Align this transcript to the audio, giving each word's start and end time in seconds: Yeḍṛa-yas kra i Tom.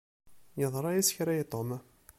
Yeḍṛa-yas 0.59 1.09
kra 1.15 1.31
i 1.41 1.43
Tom. 1.51 1.69